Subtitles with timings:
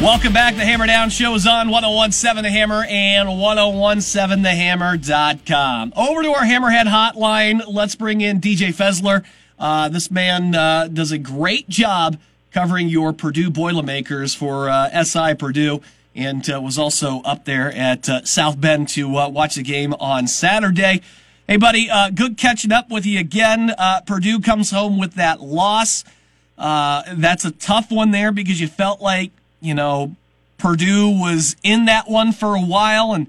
[0.00, 0.54] Welcome back.
[0.54, 5.92] The Hammer Down Show is on 1017 The Hammer and 1017thehammer.com.
[5.96, 7.64] Over to our Hammerhead hotline.
[7.66, 9.24] Let's bring in DJ Fezler.
[9.58, 12.16] Uh, this man uh, does a great job
[12.52, 15.80] covering your Purdue Boilermakers for uh, SI Purdue
[16.14, 19.94] and uh, was also up there at uh, South Bend to uh, watch the game
[19.94, 21.02] on Saturday.
[21.48, 23.74] Hey, buddy, good catching up with you again.
[24.06, 26.04] Purdue comes home with that loss.
[26.56, 30.14] that's a tough one there because you felt like you know,
[30.58, 33.26] Purdue was in that one for a while and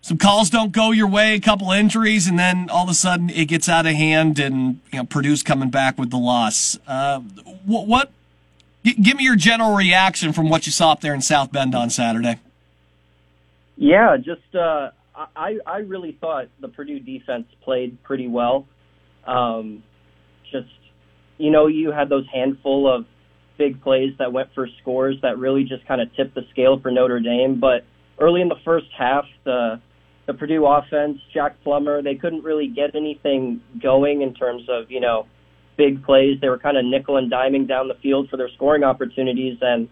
[0.00, 3.30] some calls don't go your way, a couple injuries, and then all of a sudden
[3.30, 6.76] it gets out of hand and, you know, Purdue's coming back with the loss.
[6.88, 7.20] Uh,
[7.64, 8.12] what, what
[8.82, 11.88] give me your general reaction from what you saw up there in South Bend on
[11.88, 12.40] Saturday.
[13.76, 18.66] Yeah, just, uh, I, I really thought the Purdue defense played pretty well.
[19.24, 19.84] Um,
[20.50, 20.68] just,
[21.38, 23.06] you know, you had those handful of
[23.58, 26.90] big plays that went for scores that really just kind of tipped the scale for
[26.90, 27.60] Notre Dame.
[27.60, 27.84] But
[28.18, 29.80] early in the first half, the
[30.26, 35.00] the Purdue offense, Jack Plummer, they couldn't really get anything going in terms of you
[35.00, 35.26] know
[35.76, 36.38] big plays.
[36.40, 39.88] They were kind of nickel and diming down the field for their scoring opportunities, and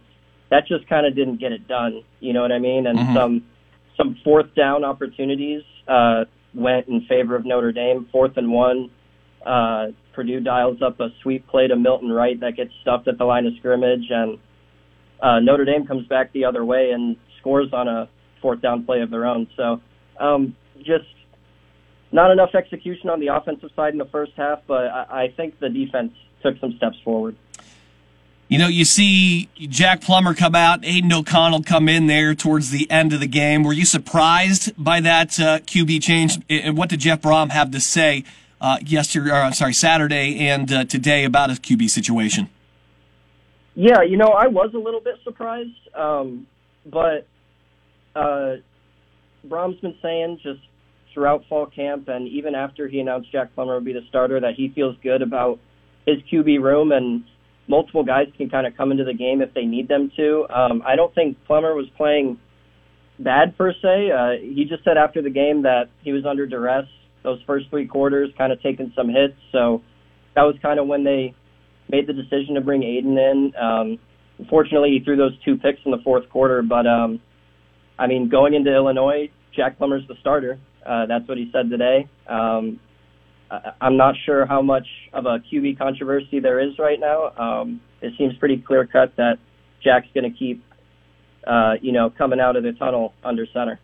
[0.51, 2.03] that just kind of didn't get it done.
[2.21, 2.87] You know what I mean?
[2.87, 3.17] And mm-hmm.
[3.17, 3.45] some
[3.97, 6.25] some fourth down opportunities uh,
[6.55, 8.09] went in favor of Notre Dame.
[8.13, 8.91] Fourth and one,
[9.45, 13.25] uh, Purdue dials up a sweep play to Milton Wright that gets stuffed at the
[13.25, 14.39] line of scrimmage, and
[15.23, 18.09] uh, Notre Dame comes back the other way and scores on a
[18.43, 19.49] fourth down play of their own.
[19.57, 19.81] So
[20.19, 21.07] um, just
[22.13, 25.59] not enough execution on the offensive side in the first half, but I, I think
[25.59, 27.37] the defense took some steps forward.
[28.49, 32.91] You know, you see Jack Plummer come out, Aidan O'Connell come in there towards the
[32.91, 33.63] end of the game.
[33.63, 36.41] Were you surprised by that uh, QB change?
[36.51, 38.25] And what did Jeff Brohm have to say
[38.61, 42.49] uh, yesterday, or I'm sorry, Saturday and uh, today about his QB situation?
[43.75, 46.47] Yeah, you know, I was a little bit surprised, um,
[46.85, 47.27] but
[48.15, 48.57] uh,
[49.49, 50.61] Brohm's been saying just
[51.15, 54.55] throughout fall camp and even after he announced Jack Plummer would be the starter that
[54.55, 55.59] he feels good about
[56.07, 57.25] his QB room and
[57.69, 60.47] multiple guys can kind of come into the game if they need them to.
[60.51, 62.39] Um, I don't think Plummer was playing
[63.19, 64.11] bad per se.
[64.11, 66.87] Uh, he just said after the game that he was under duress
[67.23, 69.35] those first three quarters, kind of taking some hits.
[69.53, 69.83] So
[70.35, 71.35] that was kind of when they
[71.89, 73.53] made the decision to bring Aidan in.
[73.61, 73.99] Um,
[74.39, 77.21] unfortunately, he threw those two picks in the fourth quarter, but um,
[77.99, 80.59] I mean, going into Illinois, Jack Plummer's the starter.
[80.87, 82.09] Uh, that's what he said today.
[82.27, 82.81] Um,
[83.51, 87.31] I, I'm not sure how much of a QB controversy there is right now.
[87.37, 89.39] Um, it seems pretty clear cut that
[89.83, 90.65] Jack's going to keep,
[91.47, 93.81] uh, you know, coming out of the tunnel under center.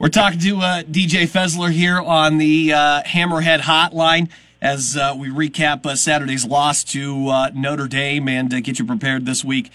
[0.00, 4.30] We're talking to uh, DJ Fezler here on the uh, Hammerhead Hotline
[4.62, 8.84] as uh, we recap uh, Saturday's loss to uh, Notre Dame and uh, get you
[8.84, 9.72] prepared this week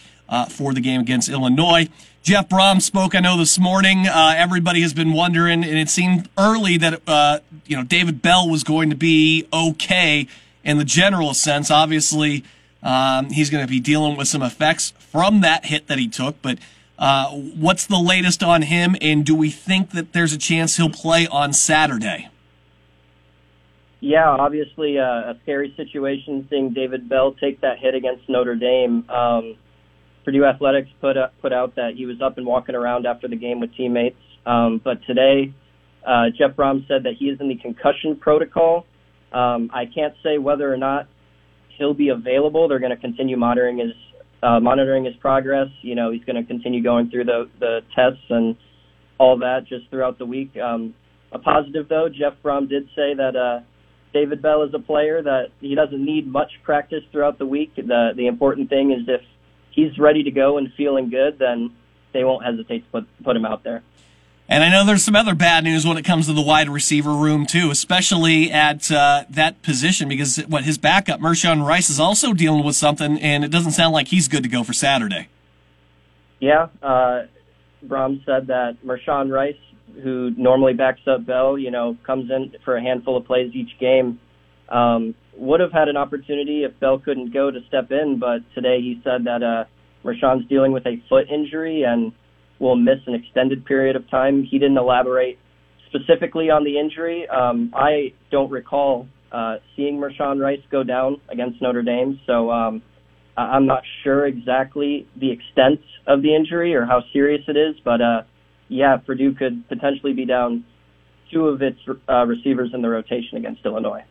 [0.50, 1.90] for the game against Illinois.
[2.22, 4.08] Jeff Brohm spoke, I know, this morning.
[4.08, 8.90] everybody has been wondering, and it seemed early that you know David Bell was going
[8.92, 10.26] to be okay
[10.64, 11.70] in the general sense.
[11.70, 12.46] Obviously,
[12.82, 16.42] um, he's going to be dealing with some effects from that hit that he took,
[16.42, 16.60] but
[16.98, 20.90] uh, what's the latest on him, and do we think that there's a chance he'll
[20.90, 22.30] play on Saturday?
[24.00, 29.10] Yeah, obviously uh, a scary situation seeing David Bell take that hit against Notre Dame.
[29.10, 29.56] Um,
[30.26, 33.36] Purdue Athletics put up, put out that he was up and walking around after the
[33.36, 34.18] game with teammates.
[34.46, 35.54] Um, but today,
[36.06, 38.86] uh, Jeff Brohm said that he is in the concussion protocol.
[39.32, 41.08] Um, I can't say whether or not
[41.78, 42.68] he'll be available.
[42.68, 43.94] They're going to continue monitoring his
[44.44, 45.70] uh, monitoring his progress.
[45.82, 48.56] You know, he's going to continue going through the the tests and
[49.18, 50.58] all that just throughout the week.
[50.58, 50.94] Um,
[51.32, 53.62] a positive though, Jeff Brohm did say that uh,
[54.14, 57.76] David Bell is a player that he doesn't need much practice throughout the week.
[57.76, 59.22] The the important thing is if
[59.72, 61.72] he's ready to go and feeling good, then
[62.12, 63.82] they won't hesitate to put put him out there.
[64.54, 67.12] And I know there's some other bad news when it comes to the wide receiver
[67.12, 72.34] room too, especially at uh, that position because what his backup Mershawn Rice is also
[72.34, 75.28] dealing with something, and it doesn't sound like he's good to go for Saturday.
[76.40, 77.24] Yeah, uh,
[77.84, 79.58] Brohm said that Mershawn Rice,
[80.04, 83.80] who normally backs up Bell, you know, comes in for a handful of plays each
[83.80, 84.20] game.
[84.70, 88.82] Um, would have had an opportunity if Bell couldn't go to step in, but today
[88.82, 89.64] he said that uh,
[90.08, 92.12] Mershawn's dealing with a foot injury and
[92.64, 94.44] will miss an extended period of time.
[94.44, 95.38] He didn't elaborate
[95.90, 97.28] specifically on the injury.
[97.28, 102.82] Um, I don't recall uh, seeing Mershawn Rice go down against Notre Dame, so um,
[103.38, 107.76] I'm not sure exactly the extent of the injury or how serious it is.
[107.84, 108.22] But uh,
[108.70, 110.66] yeah, Purdue could potentially be down
[111.32, 114.04] two of its uh, receivers in the rotation against Illinois.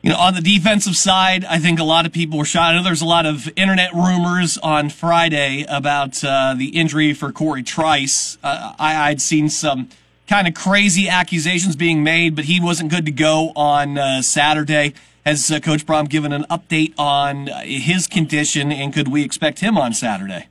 [0.00, 2.72] You know, on the defensive side, I think a lot of people were shot.
[2.72, 7.32] I know there's a lot of internet rumors on Friday about uh, the injury for
[7.32, 8.38] Corey Trice.
[8.40, 9.88] Uh, I, would seen some
[10.28, 14.94] kind of crazy accusations being made, but he wasn't good to go on uh, Saturday.
[15.26, 19.76] Has uh, Coach Brohm given an update on his condition, and could we expect him
[19.76, 20.46] on Saturday?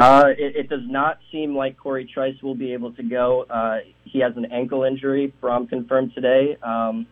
[0.00, 3.42] Uh, it, it, does not seem like Corey Trice will be able to go.
[3.48, 5.32] Uh, he has an ankle injury.
[5.40, 6.56] Brohm confirmed today.
[6.62, 7.06] Um,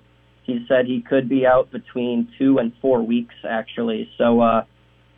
[0.48, 4.10] he said he could be out between two and four weeks, actually.
[4.16, 4.64] So uh,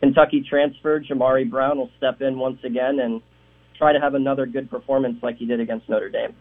[0.01, 3.21] Kentucky transfer Jamari Brown will step in once again and
[3.77, 6.35] try to have another good performance like he did against Notre Dame.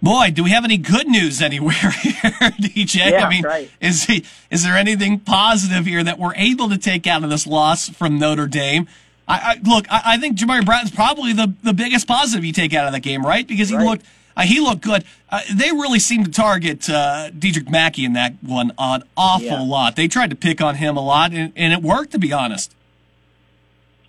[0.00, 3.10] Boy, do we have any good news anywhere here, DJ?
[3.10, 3.70] Yeah, I mean, right.
[3.82, 7.46] is he, is there anything positive here that we're able to take out of this
[7.46, 8.88] loss from Notre Dame?
[9.26, 12.72] I, I look, I, I, think Jamari Brown's probably the, the biggest positive you take
[12.72, 13.46] out of that game, right?
[13.46, 13.84] Because he right.
[13.84, 14.06] looked
[14.38, 15.04] uh, he looked good.
[15.28, 19.60] Uh, they really seemed to target uh, Dedrick Mackey in that one an awful yeah.
[19.60, 19.96] lot.
[19.96, 22.74] They tried to pick on him a lot, and, and it worked, to be honest.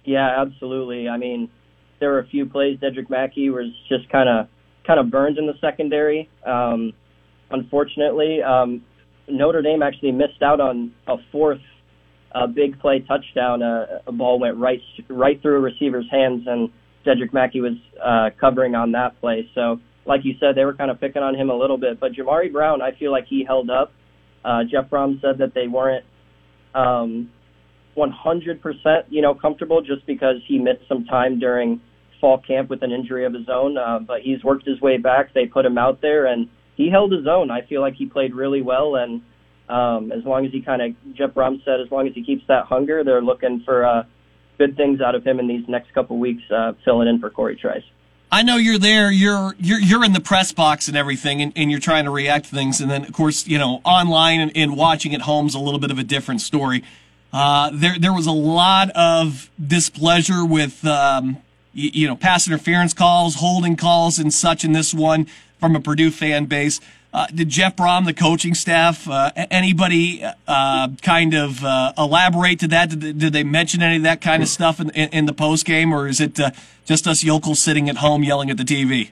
[0.06, 1.10] Yeah, absolutely.
[1.10, 1.50] I mean,
[2.00, 4.48] there were a few plays Dedrick Mackey was just kind of
[4.86, 6.30] kind of burned in the secondary.
[6.46, 6.94] Um,
[7.52, 8.84] unfortunately, um,
[9.28, 11.62] Notre Dame actually missed out on a fourth
[12.32, 13.64] a big play touchdown.
[13.64, 16.70] Uh, a ball went right right through a receiver's hands, and
[17.06, 17.74] Dedrick Mackey was
[18.04, 19.50] uh, covering on that play.
[19.56, 22.00] So, like you said, they were kind of picking on him a little bit.
[22.00, 23.92] But Jamari Brown, I feel like he held up.
[24.44, 26.06] Uh, Jeff Brohm said that they weren't
[26.74, 27.30] um,
[27.98, 31.82] 100%, you know, comfortable just because he missed some time during
[32.22, 33.78] fall camp with an injury of his own.
[33.78, 35.34] Uh, but he's worked his way back.
[35.34, 37.52] They put him out there, and he held his own.
[37.52, 39.22] I feel like he played really well, and
[39.70, 42.44] um, as long as he kind of, Jeff Brohm said, as long as he keeps
[42.48, 44.04] that hunger, they're looking for uh,
[44.58, 47.56] good things out of him in these next couple weeks, uh, filling in for Corey
[47.56, 47.84] Trice.
[48.32, 49.12] I know you're there.
[49.12, 52.46] You're you're you're in the press box and everything, and, and you're trying to react
[52.46, 52.80] to things.
[52.80, 55.90] And then, of course, you know, online and, and watching at home's a little bit
[55.90, 56.84] of a different story.
[57.34, 61.38] Uh, there there was a lot of displeasure with um,
[61.74, 65.28] you, you know pass interference calls, holding calls, and such in this one
[65.60, 66.80] from a Purdue fan base.
[67.12, 72.68] Uh, did Jeff Brohm, the coaching staff, uh, anybody uh, kind of uh, elaborate to
[72.68, 72.90] that?
[72.92, 75.66] Did, did, they mention any of that kind of stuff in, in, in the post
[75.66, 76.52] game, or is it uh,
[76.86, 79.10] just us yokels sitting at home yelling at the TV?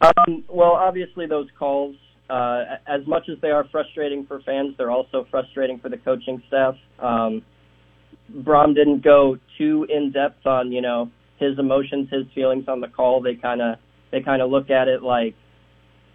[0.00, 1.96] Um, well, obviously, those calls,
[2.30, 6.42] uh, as much as they are frustrating for fans, they're also frustrating for the coaching
[6.46, 6.76] staff.
[7.00, 7.42] Um,
[8.32, 12.88] Brohm didn't go too in depth on you know his emotions, his feelings on the
[12.88, 13.20] call.
[13.20, 13.78] They kind of
[14.12, 15.34] they kind of look at it like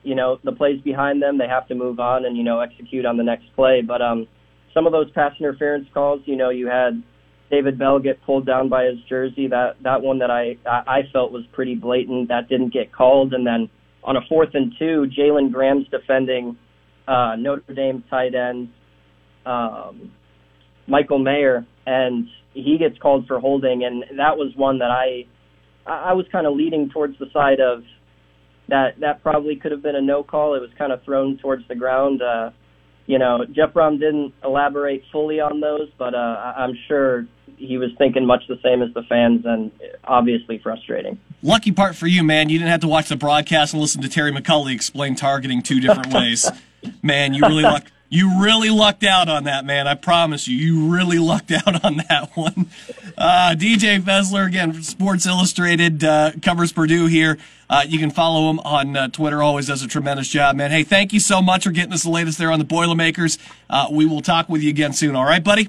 [0.07, 3.05] you know, the plays behind them, they have to move on and, you know, execute
[3.05, 3.81] on the next play.
[3.85, 4.25] But um,
[4.73, 7.03] some of those pass interference calls, you know, you had
[7.51, 9.47] David Bell get pulled down by his jersey.
[9.49, 12.29] That that one that I I felt was pretty blatant.
[12.29, 13.33] That didn't get called.
[13.33, 13.69] And then
[14.01, 16.57] on a fourth and two, Jalen Graham's defending
[17.05, 18.69] uh, Notre Dame tight end
[19.45, 20.11] um,
[20.87, 23.83] Michael Mayer, and he gets called for holding.
[23.83, 25.25] And that was one that I
[25.85, 27.83] I was kind of leading towards the side of
[28.69, 30.55] that that probably could have been a no call.
[30.55, 32.21] It was kind of thrown towards the ground.
[32.21, 32.51] Uh,
[33.05, 37.25] you know, Jeff Brohm didn't elaborate fully on those, but uh, I'm sure
[37.57, 39.71] he was thinking much the same as the fans, and
[40.03, 41.17] obviously frustrating.
[41.41, 42.49] Lucky part for you, man.
[42.49, 45.79] You didn't have to watch the broadcast and listen to Terry McAulay explain targeting two
[45.79, 46.49] different ways.
[47.01, 47.91] man, you really lucked.
[48.09, 49.85] You really lucked out on that, man.
[49.87, 52.67] I promise you, you really lucked out on that one.
[53.17, 57.37] Uh, DJ Fezler, again, Sports Illustrated, uh, covers Purdue here.
[57.69, 59.43] Uh, you can follow him on uh, Twitter.
[59.43, 60.71] Always does a tremendous job, man.
[60.71, 63.37] Hey, thank you so much for getting us the latest there on the Boilermakers.
[63.69, 65.15] Uh, we will talk with you again soon.
[65.15, 65.67] All right, buddy?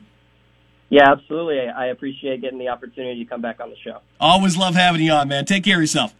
[0.91, 1.69] Yeah, absolutely.
[1.69, 3.99] I appreciate getting the opportunity to come back on the show.
[4.21, 5.45] Always love having you on, man.
[5.45, 6.15] Take care of yourself.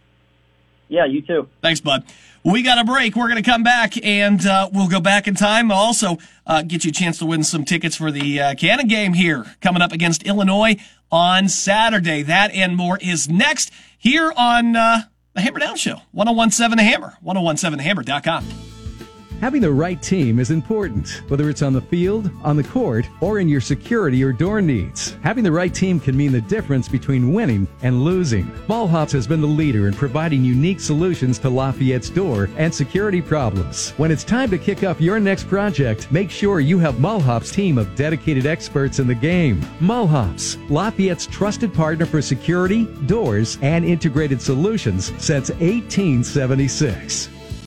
[0.89, 1.47] Yeah, you too.
[1.61, 2.03] Thanks, bud.
[2.43, 3.15] We got a break.
[3.15, 5.71] We're going to come back and uh, we'll go back in time.
[5.71, 6.17] Also,
[6.47, 9.45] uh, get you a chance to win some tickets for the uh, Cannon game here
[9.61, 10.77] coming up against Illinois
[11.11, 12.23] on Saturday.
[12.23, 15.03] That and more is next here on uh,
[15.33, 16.01] the Hammer Down Show.
[16.11, 18.68] 1017 The Hammer, 1017thehammer.com.
[19.41, 23.39] Having the right team is important, whether it's on the field, on the court, or
[23.39, 25.15] in your security or door needs.
[25.23, 28.51] Having the right team can mean the difference between winning and losing.
[28.67, 33.91] Mulhaupt's has been the leader in providing unique solutions to Lafayette's door and security problems.
[33.91, 37.77] When it's time to kick off your next project, make sure you have Mulhaupt's' team
[37.77, 39.65] of dedicated experts in the game.
[39.79, 47.38] Mulhaupt's, Lafayette's trusted partner for security, doors, and integrated solutions since 1876.